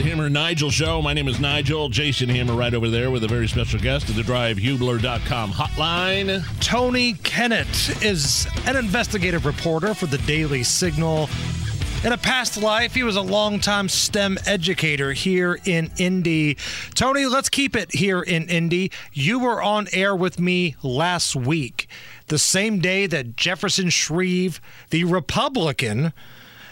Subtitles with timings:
[0.00, 1.02] The Hammer Nigel Show.
[1.02, 1.90] My name is Nigel.
[1.90, 6.42] Jason Hammer right over there with a very special guest at the drivehubler.com hotline.
[6.62, 11.28] Tony Kinnett is an investigative reporter for the Daily Signal.
[12.02, 16.56] In a past life, he was a longtime STEM educator here in Indy.
[16.94, 18.90] Tony, let's keep it here in Indy.
[19.12, 21.88] You were on air with me last week,
[22.28, 26.14] the same day that Jefferson Shreve, the Republican,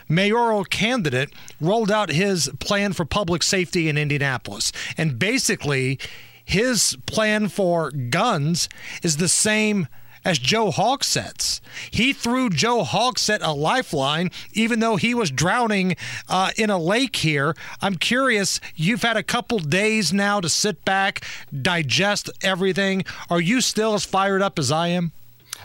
[0.08, 4.72] mayoral candidate rolled out his plan for public safety in Indianapolis.
[4.96, 5.98] And basically,
[6.45, 8.68] his plan for guns
[9.02, 9.88] is the same
[10.24, 11.60] as Joe Hogsett.
[11.90, 15.96] He threw Joe Hogsett a lifeline, even though he was drowning
[16.28, 17.54] uh, in a lake here.
[17.80, 21.24] I'm curious, you've had a couple days now to sit back,
[21.62, 23.04] digest everything.
[23.30, 25.12] Are you still as fired up as I am?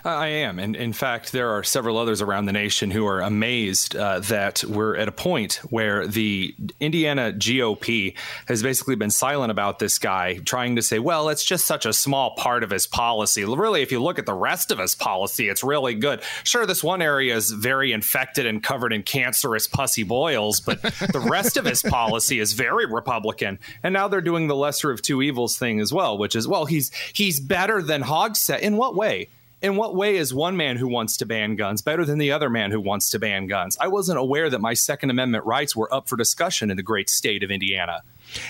[0.06, 0.60] I am.
[0.60, 4.64] And in fact, there are several others around the nation who are amazed uh, that
[4.66, 8.16] we're at a point where the Indiana GOP
[8.48, 11.94] has basically been silent about this guy, trying to say, well, it's just such a
[11.94, 13.46] small part of his policy.
[13.46, 16.22] Really, if you look at the rest of his policy, it's really good.
[16.44, 21.26] Sure, this one area is very infected and covered in cancerous pussy boils, but the
[21.30, 23.58] rest of his policy is very Republican.
[23.84, 26.66] And now they're doing the lesser of two evils thing as well, which is, well,
[26.66, 28.60] he's he's better than Hogsett.
[28.60, 29.30] In what way?
[29.64, 32.50] In what way is one man who wants to ban guns better than the other
[32.50, 33.78] man who wants to ban guns?
[33.80, 37.10] I wasn't aware that my Second Amendment rights were up for discussion in the great
[37.10, 38.04] state of Indiana.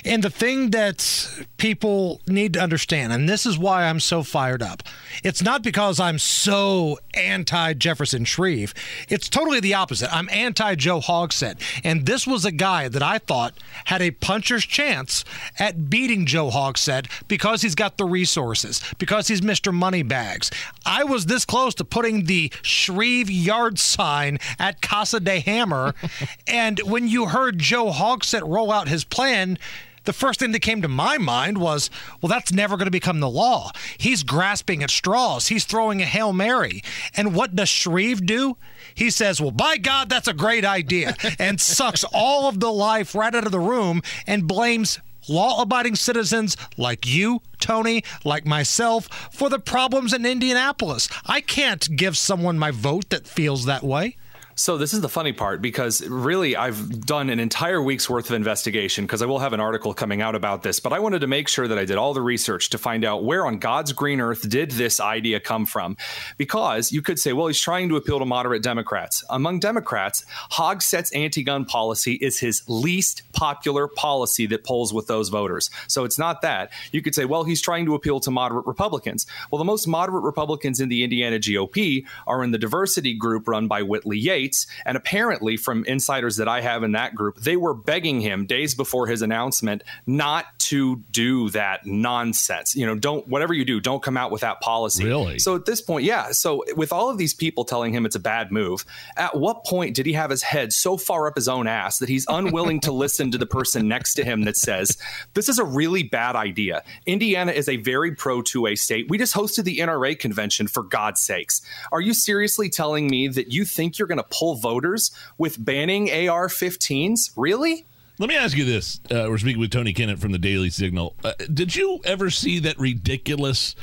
[0.05, 4.61] And the thing that people need to understand, and this is why I'm so fired
[4.61, 4.83] up,
[5.23, 8.73] it's not because I'm so anti Jefferson Shreve.
[9.09, 10.13] It's totally the opposite.
[10.13, 11.61] I'm anti Joe Hogsett.
[11.83, 13.53] And this was a guy that I thought
[13.85, 15.23] had a puncher's chance
[15.59, 19.73] at beating Joe Hogsett because he's got the resources, because he's Mr.
[19.73, 20.51] Moneybags.
[20.85, 25.93] I was this close to putting the Shreve yard sign at Casa de Hammer.
[26.47, 29.57] and when you heard Joe Hogsett roll out his plan,
[30.05, 31.89] the first thing that came to my mind was,
[32.21, 33.71] well, that's never going to become the law.
[33.97, 35.47] He's grasping at straws.
[35.47, 36.83] He's throwing a Hail Mary.
[37.15, 38.57] And what does Shreve do?
[38.95, 43.15] He says, well, by God, that's a great idea, and sucks all of the life
[43.15, 44.99] right out of the room and blames
[45.29, 51.07] law abiding citizens like you, Tony, like myself, for the problems in Indianapolis.
[51.25, 54.17] I can't give someone my vote that feels that way.
[54.55, 58.35] So this is the funny part because really I've done an entire week's worth of
[58.35, 61.27] investigation because I will have an article coming out about this, but I wanted to
[61.27, 64.21] make sure that I did all the research to find out where on God's green
[64.21, 65.97] earth did this idea come from.
[66.37, 69.23] Because you could say, well, he's trying to appeal to moderate Democrats.
[69.31, 75.71] Among Democrats, Hogsett's anti-gun policy is his least popular policy that polls with those voters.
[75.87, 76.71] So it's not that.
[76.91, 79.25] You could say, well, he's trying to appeal to moderate Republicans.
[79.49, 83.67] Well, the most moderate Republicans in the Indiana GOP are in the diversity group run
[83.67, 84.42] by Whitley Yates
[84.85, 88.75] and apparently, from insiders that I have in that group, they were begging him days
[88.75, 92.75] before his announcement not to do that nonsense.
[92.75, 95.05] You know, don't, whatever you do, don't come out with that policy.
[95.05, 95.39] Really?
[95.39, 96.31] So at this point, yeah.
[96.31, 98.85] So with all of these people telling him it's a bad move,
[99.17, 102.09] at what point did he have his head so far up his own ass that
[102.09, 104.97] he's unwilling to listen to the person next to him that says,
[105.33, 106.83] this is a really bad idea?
[107.05, 109.07] Indiana is a very pro 2A state.
[109.09, 111.61] We just hosted the NRA convention for God's sakes.
[111.91, 116.09] Are you seriously telling me that you think you're going to pull voters with banning
[116.09, 117.31] AR 15s?
[117.37, 117.85] Really?
[118.19, 118.99] Let me ask you this.
[119.09, 121.15] Uh, we're speaking with Tony Kinnett from the Daily Signal.
[121.23, 123.75] Uh, did you ever see that ridiculous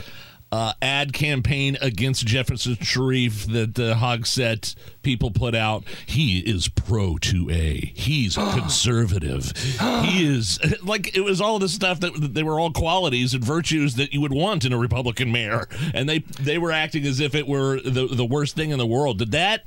[0.52, 5.84] uh, ad campaign against Jefferson Shreve that the Hogsett people put out?
[6.06, 7.96] He is pro 2A.
[7.96, 8.34] He's
[8.80, 9.52] conservative.
[10.04, 13.44] he is like it was all this stuff that, that they were all qualities and
[13.44, 17.18] virtues that you would want in a Republican mayor, and they they were acting as
[17.20, 19.18] if it were the the worst thing in the world.
[19.18, 19.64] Did that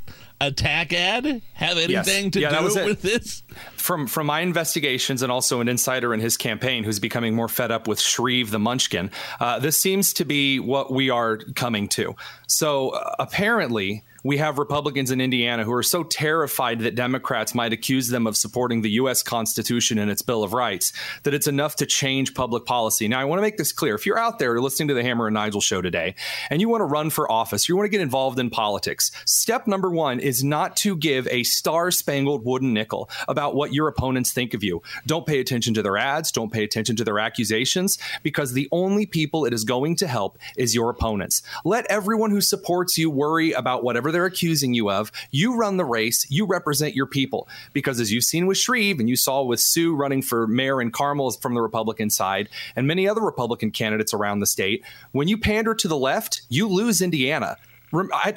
[0.48, 2.34] attack ad have anything Yes.
[2.34, 3.44] to Yeah, do with this?
[3.78, 7.72] from from my investigations and also an insider in his campaign who's becoming more fed
[7.72, 12.16] up with Shreve the Munchkin, uh, this seems to be what we are coming to.
[12.54, 17.74] So uh, apparently, we have Republicans in Indiana who are so terrified that Democrats might
[17.74, 19.22] accuse them of supporting the U.S.
[19.22, 23.08] Constitution and its Bill of Rights that it's enough to change public policy.
[23.08, 23.96] Now, I want to make this clear.
[23.96, 26.16] If you're out there listening to the Hammer and Nigel show today
[26.50, 29.68] and you want to run for office, you want to get involved in politics, step
[29.68, 34.32] number one is not to give a star spangled wooden nickel about what your opponents
[34.32, 34.82] think of you.
[35.06, 39.06] Don't pay attention to their ads, don't pay attention to their accusations, because the only
[39.06, 41.42] people it is going to help is your opponents.
[41.66, 45.12] Let everyone who supports you worry about whatever they're accusing you of.
[45.32, 47.48] You run the race, you represent your people.
[47.74, 50.92] Because as you've seen with Shreve and you saw with Sue running for mayor in
[50.92, 55.38] Carmel from the Republican side, and many other Republican candidates around the state, when you
[55.38, 57.58] pander to the left, you lose Indiana.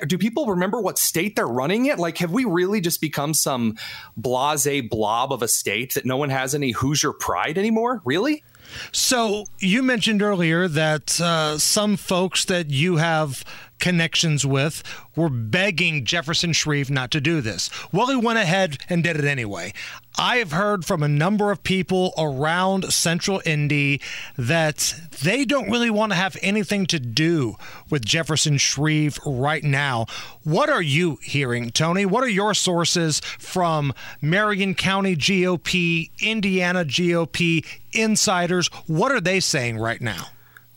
[0.06, 1.98] Do people remember what state they're running it?
[1.98, 3.78] Like, have we really just become some
[4.14, 8.02] blase blob of a state that no one has any Hoosier pride anymore?
[8.04, 8.44] Really?
[8.92, 13.44] So you mentioned earlier that uh, some folks that you have
[13.78, 14.82] connections with
[15.14, 17.70] were begging Jefferson Shreve not to do this.
[17.92, 19.72] Well, he went ahead and did it anyway.
[20.18, 24.00] I have heard from a number of people around Central Indy
[24.36, 27.56] that they don't really want to have anything to do
[27.90, 30.06] with Jefferson Shreve right now.
[30.42, 32.06] What are you hearing, Tony?
[32.06, 33.92] What are your sources from
[34.22, 38.68] Marion County GOP, Indiana GOP insiders?
[38.86, 40.28] What are they saying right now?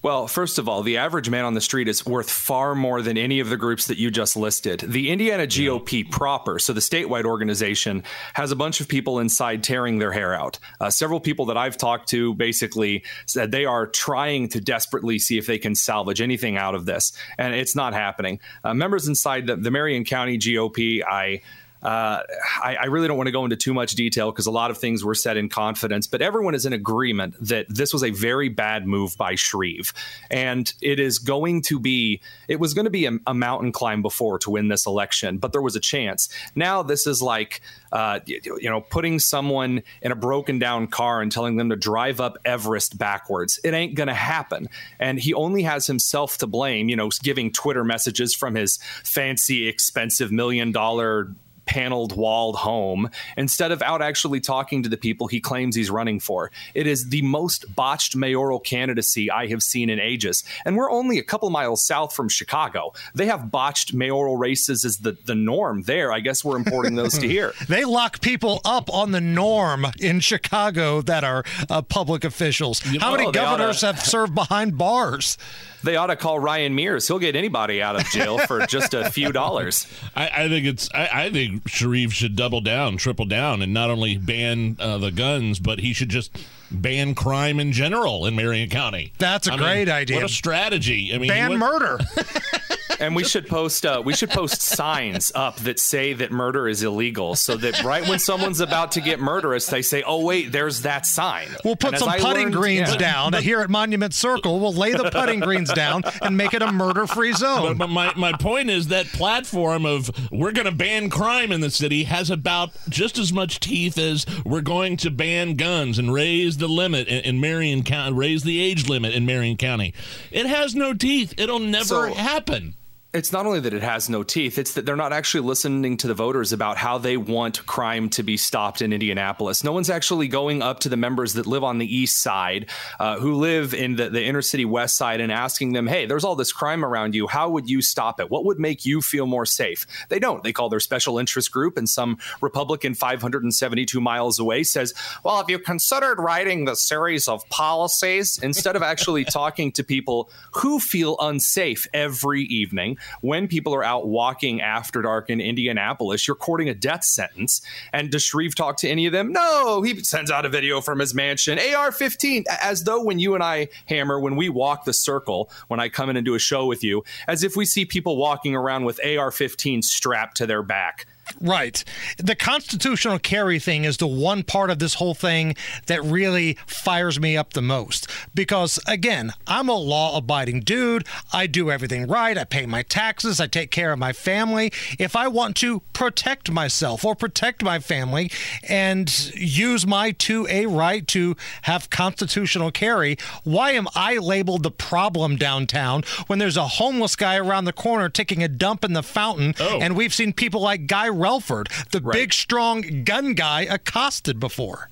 [0.01, 3.17] Well, first of all, the average man on the street is worth far more than
[3.17, 4.79] any of the groups that you just listed.
[4.79, 8.03] The Indiana GOP proper, so the statewide organization,
[8.33, 10.57] has a bunch of people inside tearing their hair out.
[10.79, 15.37] Uh, several people that I've talked to basically said they are trying to desperately see
[15.37, 18.39] if they can salvage anything out of this, and it's not happening.
[18.63, 21.41] Uh, members inside the, the Marion County GOP, I
[21.81, 22.23] uh,
[22.61, 24.77] I, I, really don't want to go into too much detail because a lot of
[24.77, 28.49] things were said in confidence, but everyone is in agreement that this was a very
[28.49, 29.93] bad move by Shreve.
[30.29, 34.01] And it is going to be, it was going to be a, a mountain climb
[34.01, 36.27] before to win this election, but there was a chance.
[36.53, 37.61] Now, this is like,
[37.93, 41.77] uh, you, you know, putting someone in a broken down car and telling them to
[41.77, 43.57] drive up Everest backwards.
[43.63, 44.67] It ain't going to happen.
[44.99, 49.69] And he only has himself to blame, you know, giving Twitter messages from his fancy,
[49.69, 51.33] expensive million dollar
[51.69, 53.07] paneled walled home
[53.37, 56.49] instead of out actually talking to the people he claims he's running for.
[56.73, 60.43] It is the most botched mayoral candidacy I have seen in ages.
[60.65, 62.93] And we're only a couple miles south from Chicago.
[63.13, 66.11] They have botched mayoral races as the, the norm there.
[66.11, 67.53] I guess we're importing those to here.
[67.67, 72.79] they lock people up on the norm in Chicago that are uh, public officials.
[72.79, 75.37] How many governors have served behind bars?
[75.83, 77.07] they ought to call Ryan Mears.
[77.07, 79.87] He'll get anybody out of jail for just a few dollars.
[80.15, 80.89] I, I think it's.
[80.93, 85.11] I, I, think Shreve should double down, triple down, and not only ban uh, the
[85.11, 86.37] guns, but he should just
[86.71, 89.13] ban crime in general in Marion County.
[89.17, 90.17] That's a I great mean, idea.
[90.17, 91.13] What a strategy!
[91.13, 91.99] I mean, ban what, murder.
[92.99, 96.83] and we should post uh, we should post signs up that say that murder is
[96.83, 100.81] illegal, so that right when someone's about to get murderous, they say, "Oh wait, there's
[100.81, 102.97] that sign." We'll put some putting learned, greens yeah.
[102.97, 104.59] down but, here at Monument Circle.
[104.59, 107.77] We'll lay the putting greens down and make it a murder-free zone.
[107.77, 111.61] But, but my my point is that platform of we're going to ban crime in
[111.61, 116.13] the city has about just as much teeth as we're going to ban guns and
[116.13, 119.93] raise the limit in, in Marion County, raise the age limit in Marion County.
[120.31, 121.33] It has no teeth.
[121.37, 122.75] It'll never so, happen
[123.11, 126.05] it's not only that it has no teeth, it's that they're not actually listening to
[126.05, 129.63] the voters about how they want crime to be stopped in Indianapolis.
[129.63, 132.69] No one's actually going up to the members that live on the east side,
[132.99, 136.23] uh, who live in the, the inner city west side, and asking them, hey, there's
[136.23, 137.25] all this crime around you.
[137.25, 138.29] How would you stop it?
[138.29, 139.87] What would make you feel more safe?
[140.09, 140.43] They don't.
[140.43, 145.49] They call their special interest group, and some Republican 572 miles away says, well, have
[145.49, 151.15] you considered writing the series of policies instead of actually talking to people who feel
[151.19, 152.98] unsafe every evening?
[153.21, 157.61] When people are out walking after dark in Indianapolis, you're courting a death sentence.
[157.93, 159.31] And does Shreve talk to any of them?
[159.31, 163.35] No, he sends out a video from his mansion, AR 15, as though when you
[163.35, 166.39] and I hammer, when we walk the circle, when I come in and do a
[166.39, 170.47] show with you, as if we see people walking around with AR 15 strapped to
[170.47, 171.05] their back.
[171.41, 171.83] Right.
[172.17, 175.55] The constitutional carry thing is the one part of this whole thing
[175.87, 178.07] that really fires me up the most.
[178.33, 181.05] Because, again, I'm a law abiding dude.
[181.31, 182.37] I do everything right.
[182.37, 183.39] I pay my taxes.
[183.39, 184.71] I take care of my family.
[184.97, 188.31] If I want to protect myself or protect my family
[188.67, 195.35] and use my 2A right to have constitutional carry, why am I labeled the problem
[195.35, 199.53] downtown when there's a homeless guy around the corner taking a dump in the fountain?
[199.59, 199.79] Oh.
[199.81, 202.13] And we've seen people like Guy Relford, the right.
[202.13, 204.89] big, strong gun guy, accosted before.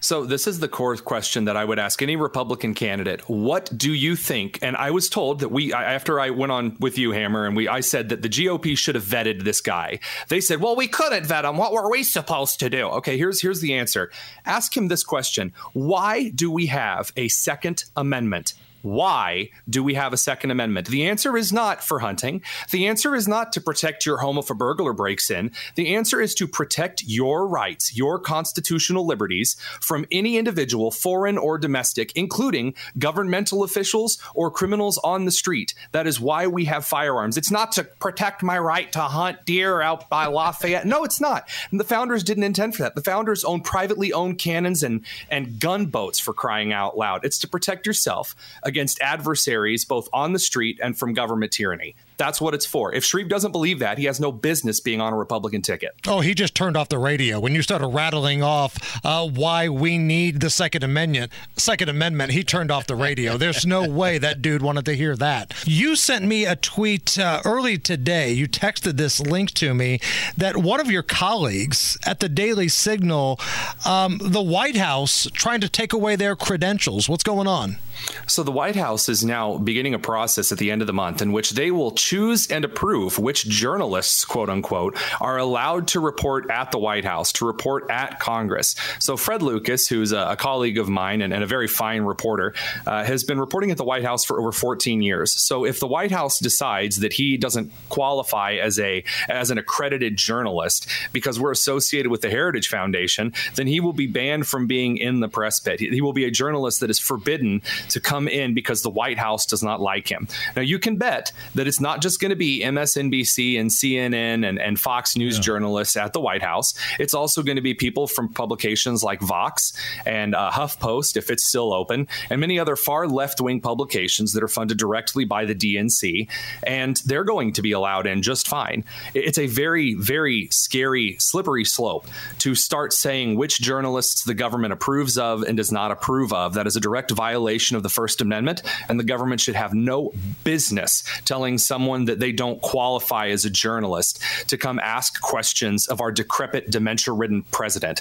[0.00, 3.28] So, this is the core question that I would ask any Republican candidate.
[3.28, 4.58] What do you think?
[4.62, 7.68] And I was told that we, after I went on with you, Hammer, and we,
[7.68, 10.00] I said that the GOP should have vetted this guy.
[10.28, 11.56] They said, "Well, we couldn't vet him.
[11.56, 14.10] What were we supposed to do?" Okay, here's here's the answer.
[14.46, 18.54] Ask him this question: Why do we have a Second Amendment?
[18.84, 20.88] Why do we have a Second Amendment?
[20.88, 22.42] The answer is not for hunting.
[22.70, 25.52] The answer is not to protect your home if a burglar breaks in.
[25.74, 31.56] The answer is to protect your rights, your constitutional liberties from any individual, foreign or
[31.56, 35.72] domestic, including governmental officials or criminals on the street.
[35.92, 37.38] That is why we have firearms.
[37.38, 40.86] It's not to protect my right to hunt deer out by Lafayette.
[40.86, 41.48] No, it's not.
[41.70, 42.96] And the founders didn't intend for that.
[42.96, 47.24] The founders owned privately owned cannons and, and gunboats for crying out loud.
[47.24, 48.36] It's to protect yourself
[48.74, 51.94] against adversaries both on the street and from government tyranny.
[52.16, 52.92] That's what it's for.
[52.92, 55.94] If Shreve doesn't believe that, he has no business being on a Republican ticket.
[56.06, 59.98] Oh, he just turned off the radio when you started rattling off uh, why we
[59.98, 61.32] need the Second Amendment.
[61.56, 62.32] Second Amendment.
[62.32, 63.36] He turned off the radio.
[63.36, 65.54] There's no way that dude wanted to hear that.
[65.66, 68.32] You sent me a tweet uh, early today.
[68.32, 70.00] You texted this link to me
[70.36, 73.40] that one of your colleagues at the Daily Signal,
[73.84, 77.08] um, the White House, trying to take away their credentials.
[77.08, 77.78] What's going on?
[78.26, 81.22] So the White House is now beginning a process at the end of the month
[81.22, 86.50] in which they will choose and approve which journalists, quote unquote, are allowed to report
[86.50, 88.74] at the White House, to report at Congress.
[88.98, 92.54] So Fred Lucas, who's a, colleague of mine and, and, a very fine reporter,
[92.86, 95.32] uh, has been reporting at the White House for over 14 years.
[95.32, 100.16] So if the White House decides that he doesn't qualify as a as an accredited
[100.16, 104.96] journalist because we're associated with the Heritage Foundation, then he will be banned from being
[104.96, 105.80] in the press pit.
[105.80, 109.18] He, he will be a journalist that is forbidden to come in because the White
[109.18, 110.28] House does not like him.
[110.56, 114.58] Now, you can bet that it's not just going to be MSNBC and CNN and,
[114.58, 115.42] and Fox News yeah.
[115.42, 116.74] journalists at the White House.
[116.98, 119.72] It's also going to be people from publications like Vox
[120.06, 124.42] and uh, HuffPost, if it's still open, and many other far left wing publications that
[124.42, 126.28] are funded directly by the DNC.
[126.62, 128.84] And they're going to be allowed in just fine.
[129.14, 132.06] It's a very, very scary, slippery slope
[132.38, 136.54] to start saying which journalists the government approves of and does not approve of.
[136.54, 140.12] That is a direct violation of the First Amendment, and the government should have no
[140.44, 146.00] business telling someone that they don't qualify as a journalist to come ask questions of
[146.00, 148.00] our decrepit, dementia ridden president.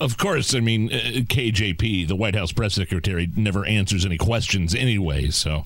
[0.00, 4.74] Of course, I mean, uh, KJP, the White House press secretary, never answers any questions
[4.74, 5.64] anyway, so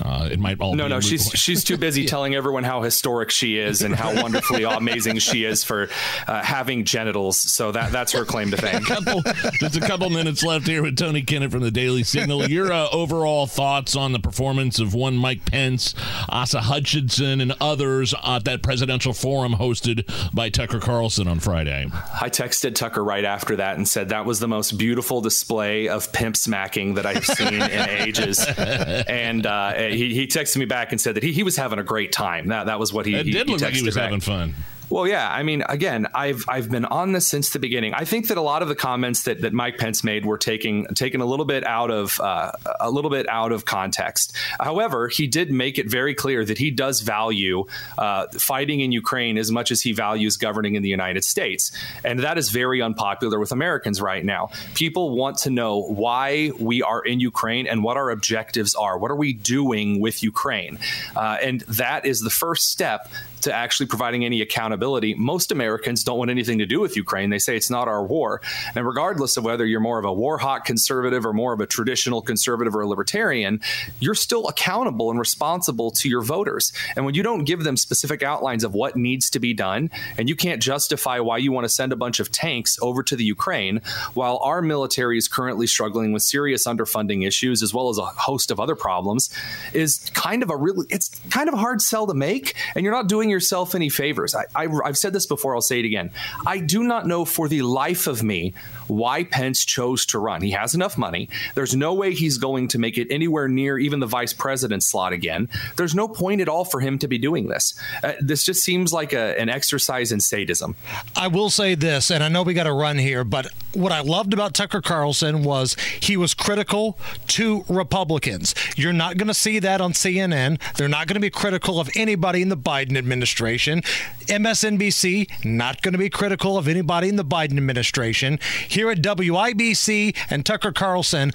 [0.00, 1.00] uh, it might all no, no.
[1.00, 2.08] She's she's too busy yeah.
[2.08, 5.88] telling everyone how historic she is and how wonderfully amazing she is for
[6.26, 7.38] uh, having genitals.
[7.38, 8.82] So that that's her claim to fame.
[8.84, 9.22] couple,
[9.60, 12.48] just a couple minutes left here with Tony Kinnett from the Daily Signal.
[12.48, 15.94] You're uh, overall thoughts on the performance of one Mike Pence,
[16.28, 21.86] Asa Hutchinson, and others at that presidential forum hosted by Tucker Carlson on Friday?
[22.20, 26.12] I texted Tucker right after that and said that was the most beautiful display of
[26.12, 28.44] pimp smacking that I've seen in ages.
[28.46, 31.84] And uh, he, he texted me back and said that he, he was having a
[31.84, 32.48] great time.
[32.48, 33.14] That that was what he.
[33.14, 34.04] It he, did he look like he was back.
[34.04, 34.54] having fun.
[34.88, 35.28] Well, yeah.
[35.28, 37.92] I mean, again, I've I've been on this since the beginning.
[37.92, 40.86] I think that a lot of the comments that, that Mike Pence made were taking
[40.94, 44.36] taken a little bit out of uh, a little bit out of context.
[44.60, 47.64] However, he did make it very clear that he does value
[47.98, 51.72] uh, fighting in Ukraine as much as he values governing in the United States,
[52.04, 54.50] and that is very unpopular with Americans right now.
[54.74, 58.98] People want to know why we are in Ukraine and what our objectives are.
[58.98, 60.78] What are we doing with Ukraine?
[61.16, 64.75] Uh, and that is the first step to actually providing any accountability.
[65.14, 67.30] Most Americans don't want anything to do with Ukraine.
[67.30, 68.40] They say it's not our war.
[68.74, 71.66] And regardless of whether you're more of a war hawk conservative or more of a
[71.66, 73.60] traditional conservative or a libertarian,
[74.00, 76.72] you're still accountable and responsible to your voters.
[76.94, 80.28] And when you don't give them specific outlines of what needs to be done, and
[80.28, 83.24] you can't justify why you want to send a bunch of tanks over to the
[83.24, 83.80] Ukraine
[84.14, 88.50] while our military is currently struggling with serious underfunding issues as well as a host
[88.50, 89.30] of other problems,
[89.72, 92.54] is kind of a really, it's kind of a hard sell to make.
[92.74, 94.34] And you're not doing yourself any favors.
[94.34, 96.10] I, I, I've said this before, I'll say it again.
[96.46, 98.54] I do not know for the life of me
[98.86, 100.42] why Pence chose to run.
[100.42, 101.28] He has enough money.
[101.54, 105.12] There's no way he's going to make it anywhere near even the vice president slot
[105.12, 105.48] again.
[105.76, 107.78] There's no point at all for him to be doing this.
[108.02, 110.76] Uh, this just seems like a, an exercise in sadism.
[111.14, 114.00] I will say this, and I know we got to run here, but what I
[114.00, 118.54] loved about Tucker Carlson was he was critical to Republicans.
[118.76, 120.60] You're not going to see that on CNN.
[120.76, 123.82] They're not going to be critical of anybody in the Biden administration.
[124.26, 128.38] MSNBC, not going to be critical of anybody in the Biden administration.
[128.68, 131.32] Here at WIBC and Tucker Carlson,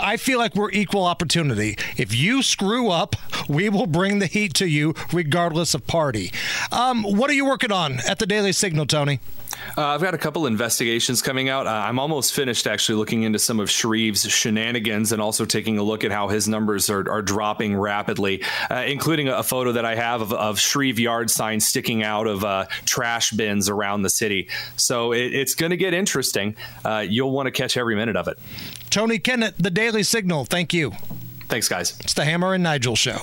[0.00, 1.76] I feel like we're equal opportunity.
[1.96, 3.16] If you screw up,
[3.48, 6.32] we will bring the heat to you regardless of party.
[6.72, 9.20] Um, what are you working on at the Daily Signal, Tony?
[9.76, 11.66] Uh, I've got a couple investigations coming out.
[11.66, 15.82] Uh, I'm almost finished actually looking into some of Shreve's shenanigans and also taking a
[15.82, 19.94] look at how his numbers are, are dropping rapidly, uh, including a, photo that I
[19.94, 24.48] have of, of Shreve yard signs sticking out of uh, trash bins around the city.
[24.76, 26.56] So it, it's going to get interesting.
[26.84, 28.38] Uh, you'll want to catch every minute of it.
[28.90, 30.44] Tony Kinnett, The Daily Signal.
[30.46, 30.92] Thank you.
[31.48, 31.98] Thanks, guys.
[32.00, 33.18] It's the Hammer and Nigel Show.